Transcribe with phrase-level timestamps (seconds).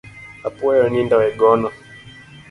[0.47, 1.69] Apuoyo onindo e gono.